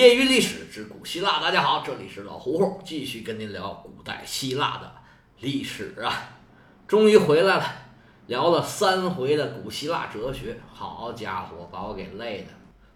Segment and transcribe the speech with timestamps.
[0.00, 4.90] 业余历史之古希腊，大家好，这里是老胡胡，继续跟您聊古代希腊的
[5.40, 6.38] 历史啊。
[6.88, 7.72] 终于回来了，
[8.26, 12.46] 聊了三回的古希腊哲学，好家伙，把我给累的。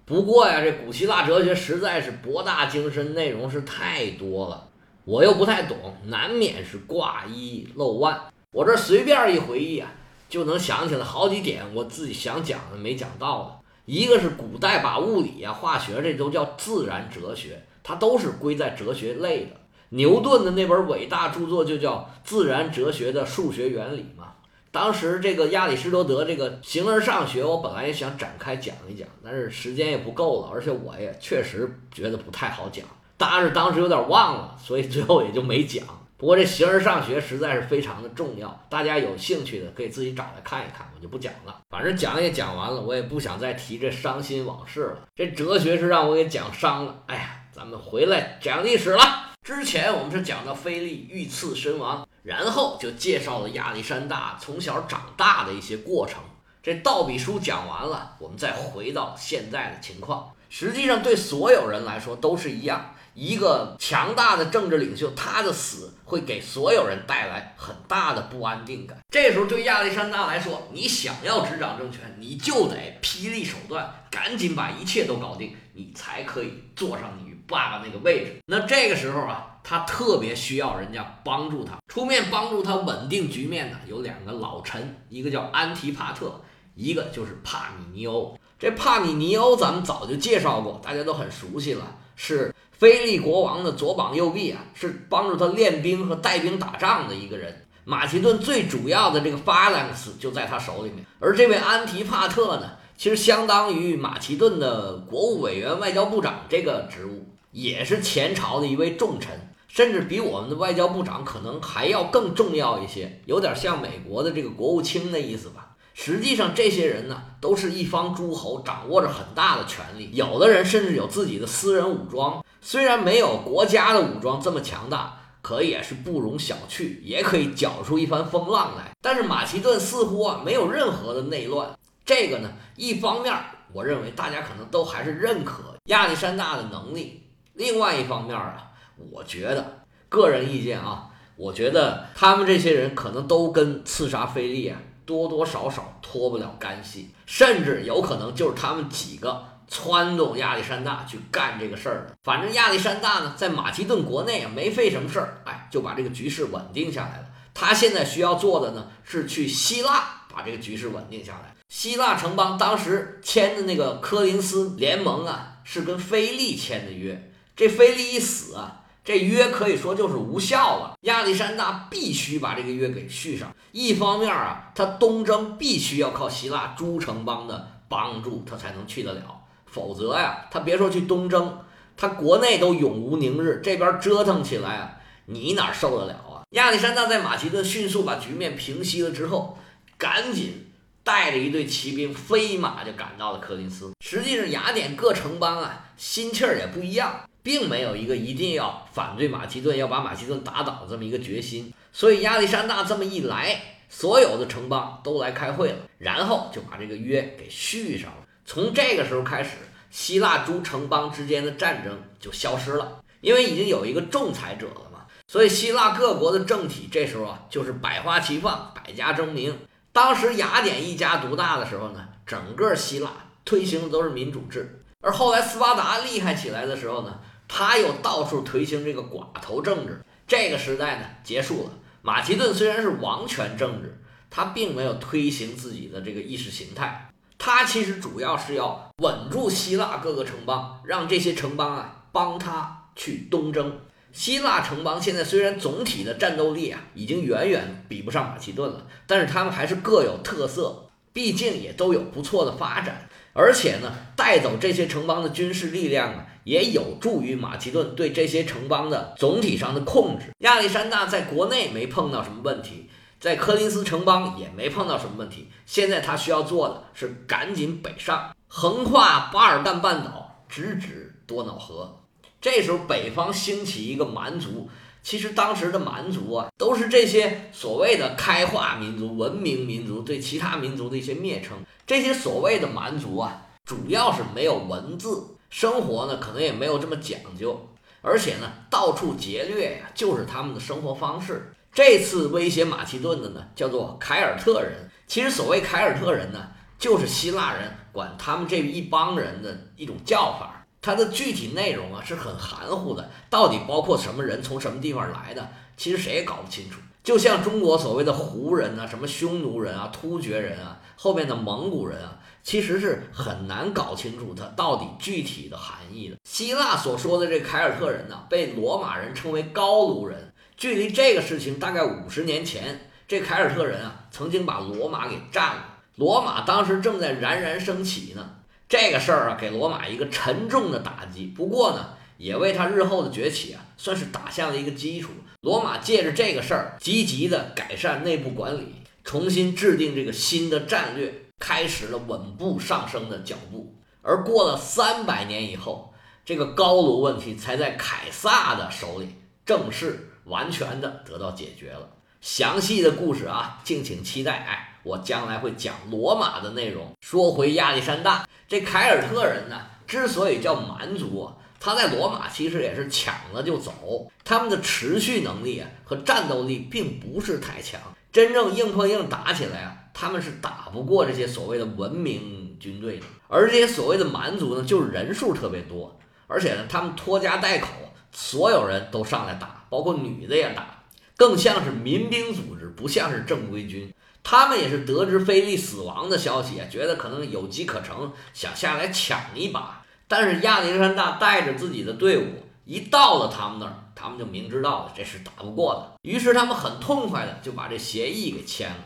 [0.07, 4.67] 不过呀，这古希腊哲学实在是博大精深，内容是太多了，
[5.05, 8.19] 我又不太懂，难免是挂一漏万。
[8.51, 9.93] 我这随便一回忆啊，
[10.31, 13.64] 就能想起来好几点我自己想讲的没讲到的。
[13.85, 19.51] 一个是古代把物理啊、化学这都叫自然哲学，它都是归在哲学类的。
[19.91, 24.33] 牛顿的那本伟大著作就叫《自然哲学的数学原理》嘛。
[24.73, 32.85] 当时这个亚里士多德这个形而上学，我本来也想展开讲一讲，但是时间也不够了，而且我也确实觉得不太好讲，
[33.17, 35.85] 但是当时有点忘了，所以最后也就没讲。
[36.25, 41.55] 不过这形而上学实在是非常的重要，大家有兴趣的可以自己找来看一看，我就不讲了。
[41.69, 45.03] 反正讲也讲完了，我也不想再提这伤心往事了。
[45.15, 47.03] 这哲学是让我给讲伤了。
[47.09, 49.35] 哎呀，咱们回来讲历史了。
[49.43, 56.23] 之前我们是讲到菲利遇刺身亡，然后就介绍了亚历山大从小长大的一些过程。
[56.63, 60.33] 这道笔书讲完了，我们再回到现在的情况。
[60.49, 62.94] 实际上对所有人来说都是一样。
[63.15, 68.99] 一个强大的政治领袖，他的死会给所有人带来很大的不安定感。
[69.09, 78.37] 这时候对亚历山大来说，你想要执掌政权，你就得霹雳手段，赶紧把一切都搞定，你才可以坐上你爸爸那个位置。
[78.47, 86.43] 那这个时候啊，他特别需要人家帮助他，出面帮助他稳定局面的有两个老臣，一个叫安提帕特，
[86.75, 88.37] 一个就是帕米尼欧。
[88.59, 92.53] 这帕米尼欧咱们早就介绍过，大家都很熟悉了，是。
[92.79, 97.67] 菲利国王的左膀右臂啊，是帮助他练兵和带兵打仗的一个人。
[97.85, 101.05] 马其顿最主要的这个法兰斯就在他手里面。
[101.21, 109.31] 而这位安提帕特呢，其实相当于马其顿的国务委员、外交部长这个职务，也是前朝的一位重臣，
[109.69, 115.74] 甚至比我们的外交部长可能还要更重要一些，有点像美国的这个国务卿的意思吧。
[115.97, 122.45] 实际上，这些人呢，都是一方诸侯，掌握着很大的权力，有的人甚至有自己的私人武装。
[122.61, 128.91] 虽然没有国家的武装这么强大，可也是不容小觑，也可以搅出一番风浪来。
[129.01, 133.33] 但是马其顿似乎啊没有任何的内乱，这个呢，一方面
[133.73, 137.23] 我认为大家可能都还是认可亚历山大的能力，
[137.53, 138.73] 另外一方面啊，
[139.13, 149.47] 我觉得个人意见啊，我觉得他们这些人可能都跟刺杀菲利啊多多少少脱不了干系，甚至有可能就是他们几个。
[149.67, 157.25] 撺动亚历山大去干这个事儿的，反正亚历山大呢，在马其顿国内啊没费什么事儿，哎，就把这个局势稳定下来了。
[157.55, 161.57] 他现在需要做的呢，是去希腊把这个局势稳定下来。
[161.71, 167.33] 希腊城邦当时签的那个科林斯联盟啊，是跟菲利签的约。
[167.57, 170.97] 这菲利一死啊，这约可以说就是无效了。
[171.03, 173.55] 亚历山大必须把这个约给续上。
[173.71, 179.43] 一方面啊，他东征必须要靠希腊诸城邦的帮助，他才能去得了。
[179.67, 181.59] 否则呀，他别说去东征，
[181.97, 183.61] 他国内都永无宁日。
[183.63, 186.41] 这边折腾起来啊，你哪受得了啊？
[186.51, 189.59] 亚历山大在马其顿迅速把局面平息了之后，
[189.99, 190.73] 赶紧
[191.03, 193.93] 带着一队骑兵飞马就赶到了科林斯。
[194.01, 201.73] 实际上，雅典各城邦啊，心气儿也不一样，并没有一个一定要反对马其顿、要把马其顿打倒这么一个决心。
[201.93, 208.27] 所以亚历山大这么一来，所有的城邦都来开会了，然后就把这个约给续上了。
[208.47, 209.51] 从这个时候开始，
[209.91, 215.05] 希腊诸城邦之间的战争就消失了，因为已经有一个仲裁者了嘛。
[215.29, 219.57] 所以希腊各国的政体这时候啊，就是百花齐放，百家争鸣。
[219.93, 223.11] 当时雅典一家独大的时候呢，整个希腊
[223.45, 224.63] 推行的都是民主制；
[225.01, 230.01] 而后来斯巴达厉害起来的时候呢，他又到处推行这个寡头政治。
[230.27, 231.71] 这个时代呢结束了。
[232.03, 233.99] 马其顿虽然是王权政治，
[234.31, 237.11] 他并没有推行自己的这个意识形态。
[237.39, 243.81] 他其实主要是要稳住希腊各个城邦，让这些城邦啊帮他去东征。
[244.13, 253.09] 希腊城邦现在虽然总体的战斗力啊已经远远比不上马其顿了，但是他们还是各有特色，毕竟也都有不错的发展。
[253.33, 260.27] 而且呢，带走这些城邦的军事力量啊，也有助于马其顿对这些城邦的总体上的控制。
[260.39, 262.89] 亚历山大在国内没碰到什么问题。
[263.21, 272.03] 在科林斯城邦也没碰到什么问题，现在他需要做的是赶紧北上，横跨巴尔干半岛，直指多瑙河。
[272.39, 274.69] 这时候北方兴起一个蛮族，
[275.03, 281.57] 其实当时的蛮族啊，都是这些所谓的开化民族、文明民族对其他民族的一些蔑称。
[281.87, 285.34] 这些所谓的蛮族啊，主要是没有文字。
[285.55, 287.69] 生活呢可能也没有这么讲究，
[288.03, 291.53] 而且呢到处劫掠呀，就是他们的生活方式。
[291.73, 300.67] 这次威胁马其顿的呢叫做凯尔特人，其实所谓凯尔特人呢，就是希腊人管他们这一帮人的一种叫法。
[300.83, 306.81] 它的具体内容啊是很含糊的，到底包括什么人，从什么地方来的，其实谁也搞不清楚。
[307.05, 312.19] 就像中国所谓的胡人啊，什么匈奴人啊、突厥人啊，后面的蒙古人啊。
[312.45, 316.17] 其实是很难搞清楚它到底具体的含义的。
[316.25, 320.33] 希腊所说的这凯尔特人呢，被罗马人称为高卢人。
[320.57, 325.65] 距离这个事情大概五十年前，这凯尔特人啊，曾经把罗马给占了。
[325.97, 328.37] 罗马当时正在冉冉升起呢。
[328.69, 331.27] 这个事儿啊，给罗马一个沉重的打击。
[331.27, 335.11] 不过呢，也为他日后的崛起啊，算是打下了一个基础。
[335.41, 341.24] 罗马借着这个事儿，积极的改善内部管理，重新制定这个新的战略。
[341.39, 345.93] 开始了稳步上升的脚步，而过了三百年以后，
[346.25, 349.15] 这个高卢问题才在凯撒的手里
[349.45, 351.91] 正式完全的得到解决了。
[352.21, 354.33] 详细的故事啊，敬请期待。
[354.33, 356.93] 哎，我将来会讲罗马的内容。
[357.03, 361.31] 说回亚历山大，这凯尔特人呢，之所以叫蛮族，
[361.61, 367.79] 他在罗马其实也是抢了就走，他们的持续能力啊和战斗力并不是太强，
[368.11, 369.77] 真正硬碰硬打起来啊。
[369.95, 375.97] 他们是打不过这些所谓的文明军队的，而这些所谓的蛮族呢，就是人数特别多，
[376.27, 377.69] 而且呢，他们拖家带口，
[378.13, 380.83] 所有人都上来打，包括女的也打，
[381.17, 383.95] 更像是民兵组织，不像是正规军。
[384.25, 389.85] 他们也是得知菲利死亡的消息啊，觉得可能有机可乘，想下来抢一把。
[390.09, 392.25] 但是亚历山大带着自己的队伍
[392.65, 398.77] 一到了他们那儿，他们就明知道了这是打不过的，于是他们很痛快的就把这协议给签了。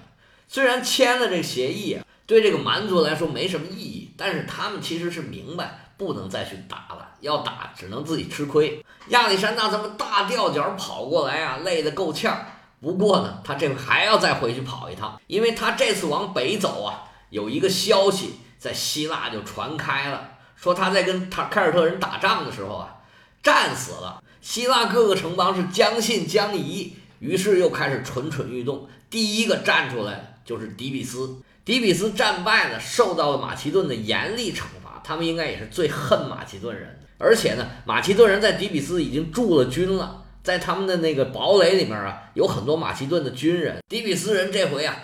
[0.48, 8.82] 虽然签了这协议啊，对这个蛮族来说没什么意义，但是他们其实是明白不能再去打了，要打只能自己吃亏。
[9.08, 12.46] 亚历山大这么大吊脚跑过来啊，累得够呛。
[12.80, 22.96] 不过呢，他这回还要再回去跑一趟，因为他这次往北走啊，有一个消息在希腊就传开了，说他在跟他凯尔特人打仗的时候啊，
[23.42, 24.22] 战死了。
[24.40, 28.88] 希腊各个城邦是将信将疑，于是又开始蠢蠢欲动。
[29.10, 30.27] 第一个站出来。
[30.48, 35.02] 就是底比斯，底比斯战败了，受到了马其顿的严厉惩罚。
[35.04, 36.98] 他们应该也是最恨马其顿人。
[37.18, 43.82] 而且呢，马其顿人在底比斯已经驻了军了，在他们的那个堡垒里面啊，有很多马其顿的军人。
[43.90, 44.96] 底比斯人这回啊，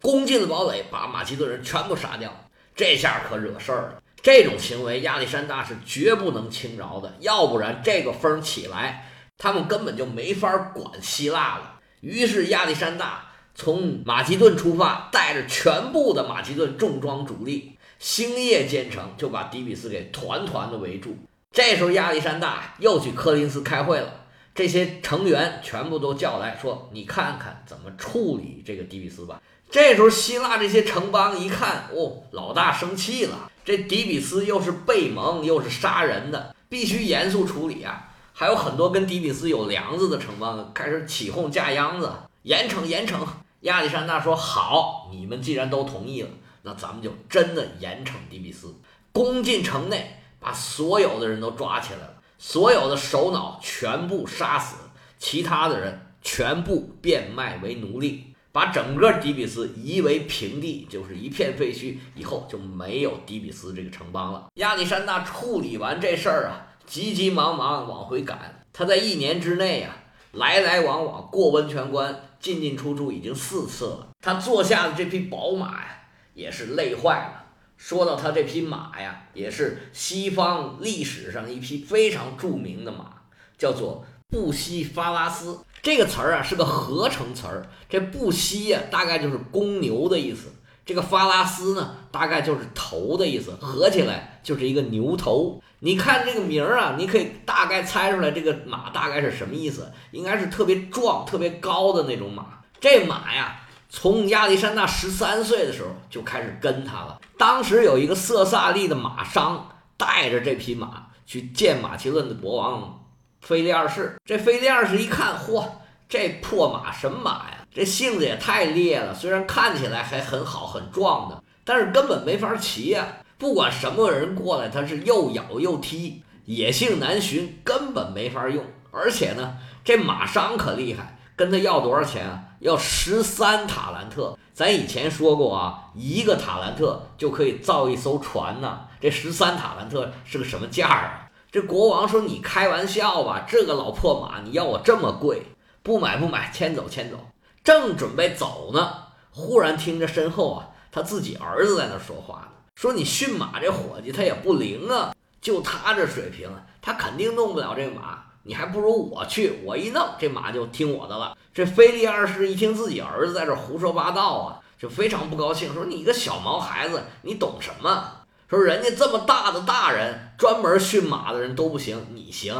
[0.00, 2.32] 攻进了堡垒，把马其顿人全部杀掉。
[2.76, 4.02] 这下可惹事儿了。
[4.22, 11.80] 这种行为，亚历山大是绝不能轻饶的，要不然这个风儿起来，他们根本就没法管希腊了。
[12.02, 13.31] 于是亚历山大。
[13.54, 21.16] 从马其顿出发，带着全部的马其顿重装主力，星夜兼程，就把底比斯给团团的围住。
[21.52, 29.40] 这时候亚历山大又去科林斯开会了，这些成员全部都叫来说：“你看看怎么处理这个底比斯吧。”
[29.70, 38.08] 这时候希腊这些城邦一看，哦，老大生气了，这底比斯又是背盟又是杀人的，必须严肃处理啊！
[38.34, 42.10] 还有很多跟底比斯有梁子的城邦开始起哄架秧子。
[42.42, 43.24] 严惩严惩！
[43.60, 46.28] 亚历山大说：“好，你们既然都同意了，
[46.62, 48.74] 那咱们就真的严惩底比斯，
[49.12, 54.74] 攻进城内，把所有的人都抓起来了，所有的首脑全部杀死，
[55.18, 69.96] 其他的人全部变卖为奴隶，把整个底比斯夷为平地，就是一片废墟，以后就没有底比斯这个城邦了。”亚历山大处理完这事儿啊，急急忙忙往回赶，他在一年之内啊，
[70.32, 72.20] 来来往往过温泉关。
[72.42, 76.02] 进进出出已经四次了，他坐下的这匹宝马呀，
[76.34, 77.44] 也是累坏了。
[77.76, 83.14] 说到他这匹马呀，也是西方历史上一匹非常著名的马，
[83.56, 85.60] 叫做布西法拉斯。
[85.80, 90.52] 这个词儿啊是个合成词儿，这布西呀大概就是公牛的意思，
[90.84, 95.62] 这个法拉斯呢大概就是头的意思，合起来就是一个牛头。
[95.78, 102.46] 你看这个名儿啊，你可以大概猜出来这个马大概是什么意思，应该是特别壮、特别高的那种马。
[102.80, 107.20] 这马呀，从亚历山大十三岁的时候就开始跟他了。
[107.36, 113.04] 当时有一个色萨利的马商带着这匹马去见马其顿的国王
[113.40, 114.16] 腓力二世。
[114.24, 115.64] 这腓力二世一看，嚯，
[116.08, 117.51] 这破马什么马呀？
[117.74, 119.14] 这性子也太烈了。
[119.14, 123.06] 虽然看起来还很好、很壮的，但是根本没法骑呀。
[123.38, 128.64] 不管什么人过来，他是又咬又踢，野性难寻，根本没法用。
[128.90, 132.40] 而且呢，这马商可厉害，跟他要多少钱啊？
[132.60, 134.38] 要十三塔兰特。
[134.54, 138.80] 咱以前说过啊，一个塔兰特就可以造一艘船呢。
[139.00, 141.30] 这十三塔兰特是个什么价啊？
[141.50, 143.44] 这国王说：“你开玩笑吧？
[143.48, 145.42] 这个老破马你要我这么贵？
[145.82, 147.16] 不买不买，牵走牵走。”
[147.64, 148.92] 正准备走呢，
[149.30, 156.50] 忽然听着身后啊，他自己儿子在那说话呢，说：“你驯马这伙计他也不灵啊，就他这水平，
[156.80, 158.24] 他肯定弄不了这马。
[158.44, 168.04] 你还不如我去，我一弄这马就听我的了。”这菲利二世一听自己儿子在这胡说八道啊，就非常不高兴，说：“你一个小毛孩子，你懂什么？”
[168.50, 172.54] 说人家这么大的大人，专门驯马的人都不行，你行。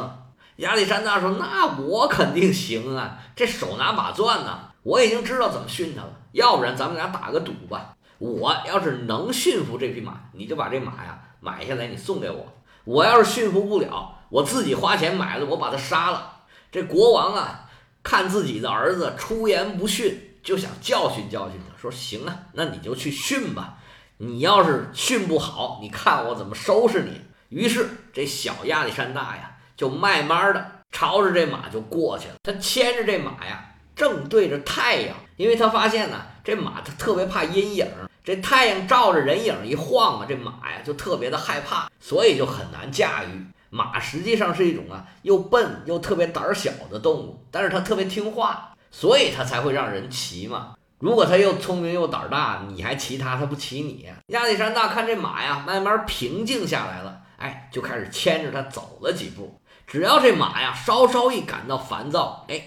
[0.57, 6.21] 亚历山大说：“那我肯定行啊，这手拿把攥呢，我已经知道怎么驯它了。
[6.33, 12.47] 要不然咱们俩打个赌吧，我要是能驯服这匹马，你就把这马呀买下来，你送给我；
[12.85, 17.69] 我要是驯服不了，我自己花钱买了，我把它杀了。”这国王啊，
[18.03, 23.79] 看自己的儿子出言不逊，就想教训教训他，说：“行啊，那你就去训吧。”
[24.19, 27.21] 你要是训不好，你看我怎么收拾你！
[27.49, 32.35] 于是这小亚历山大呀，就慢慢的朝着这马就过去了。
[32.41, 37.87] 他牵着这马呀，正对着太阳，因为他发现呢，这马它特别怕阴影，
[38.25, 43.47] 这太阳照着人影一晃啊，这马呀就特别的害怕，所以就很难驾驭。
[43.71, 50.75] 马实际上是一种啊又笨又特别胆小的动物，但是它特别听话，所以它才会让人骑嘛。
[50.99, 54.07] 如果它又聪明又胆大，你还骑它，它不骑你。
[54.29, 59.59] 亚历山大看这马呀，慢慢平静下来了，哎，就开始牵着它走了几步。
[59.87, 62.63] 只要这马呀稍稍一感到烦躁，哎，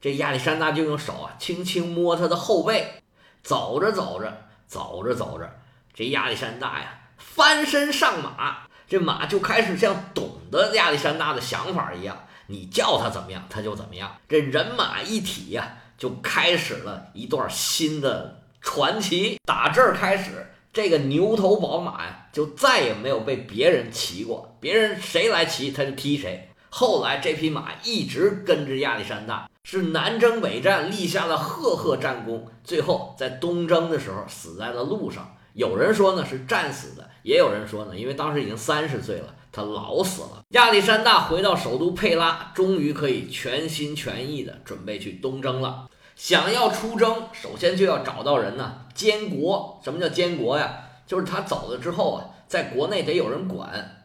[0.00, 3.02] 这亚历山大就用手啊轻轻摸他的后背。
[3.42, 5.50] 走着走着，走着走着，
[5.94, 14.16] 这亚历山大呀翻身上马，这马就开始像懂得亚历山大的想法一样，你叫他怎么样，他就怎么样。
[14.28, 15.76] 这人马一体呀。
[15.98, 19.40] 就开始了一段新的传奇。
[19.44, 24.56] 打这儿开始，这个牛头宝马呀，就再也没有被别人骑过。
[24.60, 26.50] 别人谁来骑，他就踢谁。
[26.70, 32.48] 后来这匹马一直跟着亚历山大，是南征北战，立下了赫赫战功。
[32.64, 35.36] 最后在东征的时候死在了路上。
[35.52, 40.42] 有人说呢是战死的，也有人说呢，因为当时已经三十岁了，他老死了。
[40.52, 45.86] 亚历山大回到首都佩拉，终于可以全心全意的准备去东征了。
[46.16, 49.78] 想要出征，首先就要找到人呢，监国。
[49.84, 50.78] 什么叫监国呀？
[51.06, 53.96] 就是他走了之后啊，在国内得有人管。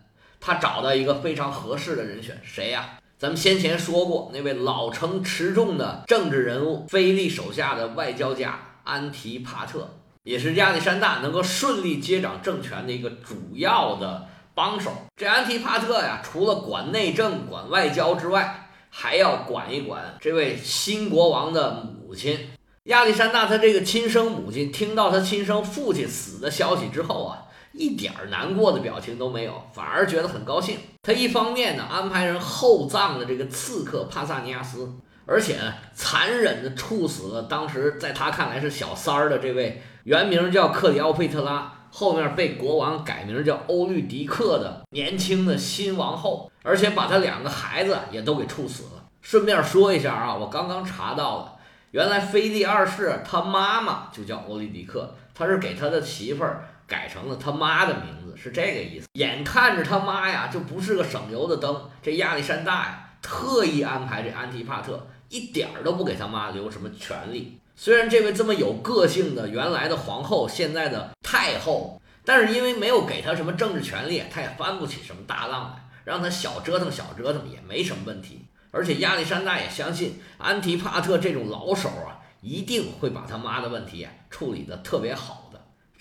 [0.42, 3.00] 他找到一个非常合适的人选，谁呀？
[3.24, 9.92] 咱们先前说过，那位老成持重的政治人物，菲利手下的外交家安提帕特。
[10.24, 14.92] 也是亚历山大能够顺利接掌政权的一个主要的帮手。
[15.16, 22.38] 这安提帕特呀，除了管内政、管外交之外，还要管一管这位新国王的母亲
[22.84, 23.46] 亚历山大。
[23.46, 30.78] 他这个亲生母亲听到他亲生父亲死的消息之后啊，一点难过的表情都没有，反而觉得很高兴。
[31.02, 34.90] 他一方面呢，安排人厚葬了这个刺客帕萨尼亚斯，
[35.26, 39.82] 而且呢，残忍的处死了当时在他看来是小三儿的这位。
[40.04, 49.04] 原名叫克里奥佩特拉，后面被国王改名叫欧律狄克的年轻的新王后，而且把他两个孩子也都给处死了。
[49.22, 51.56] 顺便说一下啊，我刚刚查到了，
[51.92, 59.08] 原来菲利二世他妈妈就叫欧律狄克，他是给他的媳妇儿改成了他妈的名字，是这个意思。
[59.14, 67.60] 眼看着他妈呀就不是个省油的灯，这亚历山大呀特意安排这安提帕特，一点儿都不给他妈留什么权利。
[67.76, 78.46] 虽然这位这么有个性的原来的皇后，现在的太后，但是因为没有给他什么政治权利，他也翻不起什么大浪来，让他小折腾小折腾也没什么问题。
[78.72, 85.43] 而且亚历山大也相信安提帕特这种老手啊，一定会把他妈的问题处理的特别好。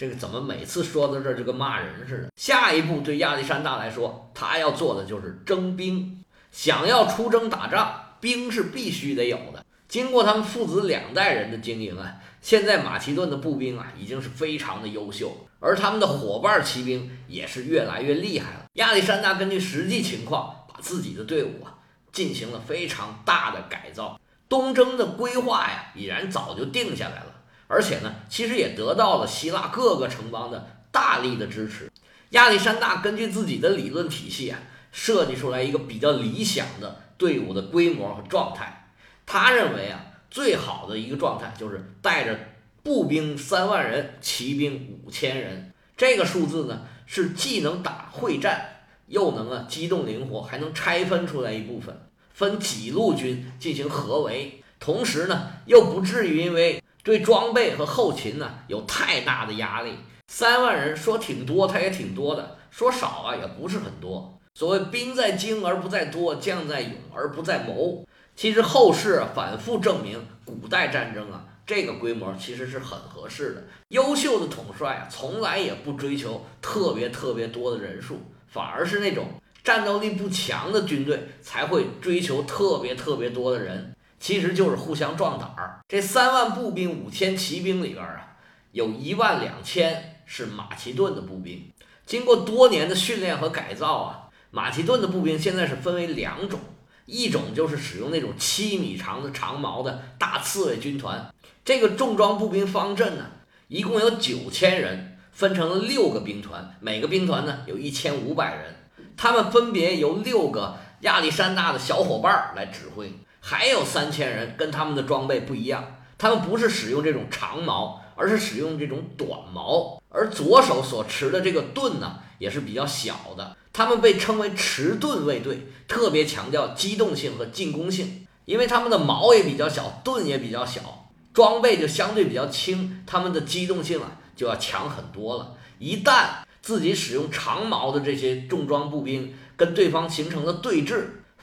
[0.03, 2.33] 这个怎么每次说到这儿就跟骂人似的？
[2.35, 9.65] 下一步对亚历山大来说，他要做的就是征兵，想要出征打仗，兵是必须得有的。
[9.87, 18.65] 经过他们父子两代人的经营啊，现在马其顿的步兵啊已经是非常的优秀，而他们的伙伴骑兵也是越来越厉害了。
[18.73, 21.79] 亚历山大根据实际情况，把自己的队伍啊
[22.11, 27.32] 进行了非常大的改造，东征的规划呀已然早就定下来了，
[27.73, 31.91] 而且呢，其实也得到了希腊各个城邦的大力的支持。
[32.33, 34.59] 亚历山大根据自己的理论体系啊，
[34.93, 38.91] 设计出来一个比较理想的队伍的规模和状态。
[39.25, 42.39] 他认为啊，最好的一个状态就是带着
[42.83, 45.73] 步兵三万人，骑兵五千人。
[45.97, 52.03] 这个数字呢，是既能打会战，又能啊机动灵活，还能拆分出来一部分，
[52.35, 54.63] 分几路军进行合围。
[54.79, 59.95] 同时呢又不至于因为对装备和后勤呢有太大的压力。
[60.29, 64.39] 三万人说挺多，他也挺多的；说少啊，也不是很多。
[64.55, 68.07] 所谓兵在精而不在多，将在勇而不在谋。
[68.35, 73.65] 其实后世反复证明，古代战争啊，这个规模其实是很合适的。
[73.89, 78.19] 优秀的统帅啊，从来也不追求特别特别多的人数，
[78.49, 79.27] 反而是那种
[79.63, 83.95] 战斗力不强的军队才会追求特别特别多的人。
[84.23, 85.81] 其实就是互相壮胆儿。
[85.89, 88.37] 这三万步兵、五千骑兵里边啊，
[88.71, 90.09] 有一万两千。
[90.25, 91.71] 是马其顿的步兵，
[92.07, 96.59] 经过多年的训练和改造啊，马其顿的步兵现在是分为两种，
[97.05, 101.35] 一种就是使用那种七米长的长矛的大刺猬军团，
[101.67, 103.27] 这个重装步兵方阵呢，
[103.69, 108.77] 一共有九千人，分成了六个兵团，每个兵团呢有一千五百人，
[109.19, 113.13] 他们分别由六个亚历山大的小伙伴来指挥，
[113.43, 117.99] 还有三千人跟他们的装备不一样，他们不是使用这种长矛。
[118.15, 123.57] 而是使用这种短矛，而左手所持的这个盾呢，也是比较小的。
[123.73, 128.27] 他们被称为迟钝卫队，特别强调机动性和进攻性。
[128.45, 135.55] 因为他们的矛也比较小，盾也比较小，装备就相对比较轻，他们的机动性啊就要强很多了。
[135.79, 136.27] 一旦
[136.61, 141.03] 自己使用长矛的这些重装步兵跟对方形成了对峙，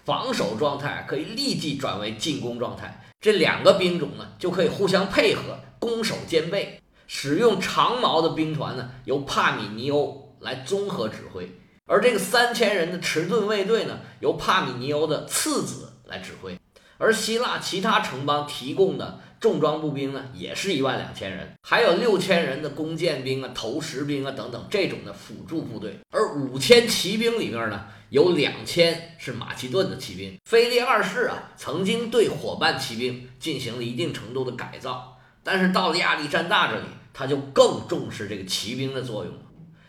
[0.10, 3.00] 防守状态可以立即转为进攻状态。
[3.22, 5.60] 这两个兵种呢，就可以互相配合。
[5.78, 11.44] 攻守兼备，使用长矛的兵团呢，由帕米尼欧来综合指挥；
[11.86, 16.60] 而这个三千人的迟钝卫队呢，由帕米尼欧的次子来指挥。
[16.98, 25.98] 而希腊其他城邦提供的重装步兵呢，也是一万两千人，还有六千人的弓箭兵啊、投石兵啊等等这种的辅助部队。
[26.12, 30.38] 而五千骑兵里面呢，有两千是马其顿的骑兵。
[30.44, 35.18] 腓力二世啊，曾经对伙伴骑兵进行了一定程度的改造。
[35.42, 39.40] 但是到了亚历山大这里，他就更重视这个骑兵的作用了。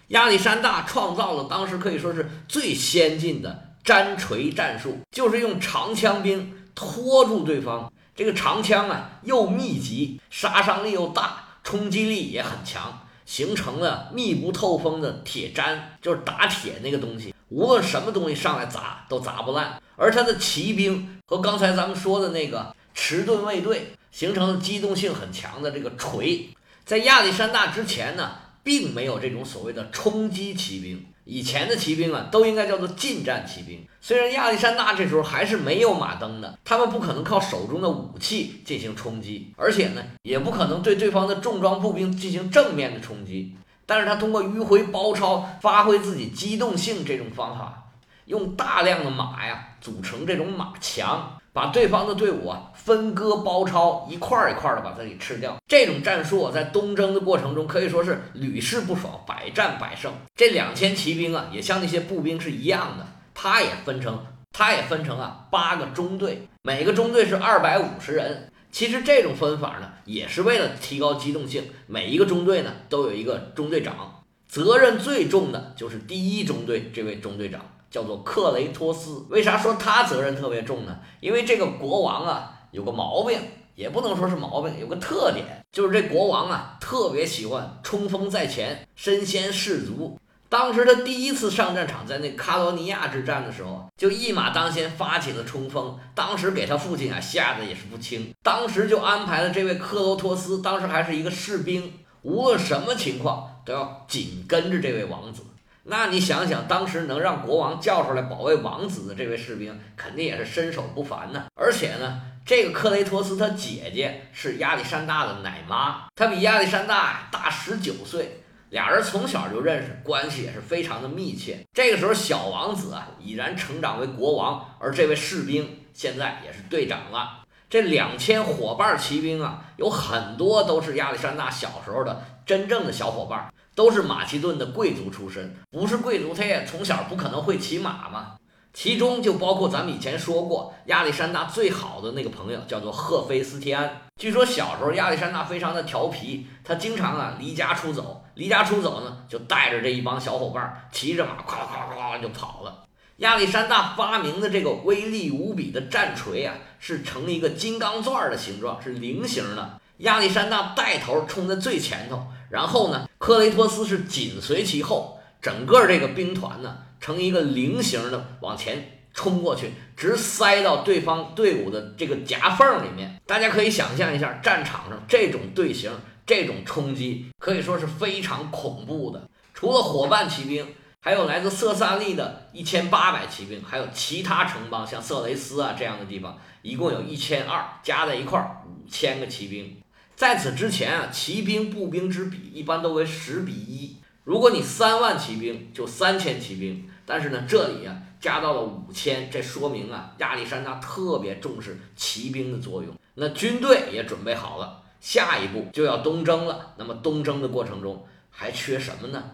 [0.08, 7.92] 亚历山大创造了当时可以说是最先进的粘锤战术，就是用长枪兵拖住对方。
[8.20, 19.80] 这个长枪啊，又密集，杀伤力又大，冲击力也很强，形成了密不透风的铁毡，就是打铁那个东西，无论什么东西上来砸都砸不烂。
[19.96, 23.94] 而他的骑兵和刚才咱们说的那个迟钝卫队。
[24.10, 26.50] 形成了机动性很强的这个锤，
[26.84, 28.32] 在亚历山大之前呢，
[28.64, 31.06] 并没有这种所谓的冲击骑兵。
[31.30, 33.86] 以前的骑兵啊，都应该叫做近战骑兵。
[34.00, 43.54] 虽然亚历山大这时候还是没有马灯的，他们不可能靠手中的武器进行冲击，而且呢，也不可能对对方的重装步兵进行正面的冲击。
[43.86, 47.84] 但是他通过迂回包抄，发挥自己机动性这种方法，
[48.24, 51.39] 用大量的马呀组成这种马墙。
[51.52, 55.56] 把对方的队伍啊分割包抄，一块一块的把它给吃掉。
[55.66, 60.12] 这种战术啊，在东征的过程中可以说是屡试不爽，百战百胜。
[60.36, 68.52] 这两千骑兵啊，也像那些步兵是一样的，它也分成，它也分成啊八个中队，每个中队是二百五十人。
[68.72, 71.64] 其实这种分法呢，也是为了提高机动性。
[71.88, 77.60] 每一个中队呢，都有一个中队长，责任最重的就是第一中队这位中队长。
[77.90, 80.96] 叫做克雷托斯，为啥说他责任特别重呢？
[81.20, 83.38] 因为这个国王啊有个毛病，
[83.74, 90.18] 也不能说是毛病，有个特点，就是这国王啊特别喜欢冲锋在前，身先士卒。
[90.48, 95.96] 当时他第一次上战场，在那卡罗尼亚之战的时候，就一马当先发起了冲锋。
[96.12, 105.42] 当时给他父亲啊吓得也是不轻，当时就安排了这位克罗托斯，当时还是一个士兵，无论什么情况都要紧跟着这位王子。
[105.90, 111.46] 那你想想，当时能让国王叫出来保卫王子的这位士兵，肯定也是身手不凡呢。
[111.56, 121.58] 而且呢，这个克雷托斯他姐姐是亚历山大的奶妈，她比亚历山大大十九岁，俩人从小就认识，关系也是非常的密切。
[121.72, 127.40] 这个时候，小王子啊已然成长为国王，而这位士兵现在也是队长了。
[127.68, 133.52] 这两千伙伴骑兵啊，有很多都是亚历山大小时候的真正的小伙伴。
[133.80, 138.36] 都是马其顿的贵族出身，不是贵族他也从小不可能会骑马嘛。
[138.74, 144.02] 其中就包括咱们以前说过，亚历山大最好的那个朋友叫做赫菲斯提安。
[144.20, 152.84] 据说小时候亚历山大非常的调皮，他经常啊离家出走，离家出走呢就带着这一帮小伙伴骑着马，咵咵咵就跑了。
[153.16, 159.80] 亚历山大发明的这个威力无比的战锤啊，是成一个金刚钻的形状，是菱形的。
[160.00, 162.26] 亚历山大带头冲在最前头。
[162.50, 173.20] 然后呢，克雷托斯是紧随其后，整个这个兵团呢呈一个菱形的往前冲过去，直塞到对方队伍的这个夹缝里面。
[173.26, 175.92] 大家可以想象一下，战场上这种队形、
[176.26, 179.28] 这种冲击，可以说是非常恐怖的。
[179.54, 180.66] 除了伙伴骑兵，
[181.00, 189.80] 还有来自色萨利的一千八百骑兵，还有其他城邦，像色雷斯啊这样的地方，一共有一千二，加在一块儿五千个骑兵。
[190.20, 193.96] 在此之前啊，骑兵步兵之比一般都为十比一。
[194.24, 196.86] 如果你三万骑兵，就三千骑兵。
[197.06, 202.94] 但是呢，这里啊加到了五千，这说明啊亚历山大特别重视骑兵的作用。
[203.14, 206.74] 那军队也准备好了，下一步就要东征了。
[206.76, 209.24] 那么东征的过程中还缺什么呢？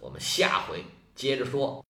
[0.00, 0.84] 我们下回
[1.16, 1.76] 接着说。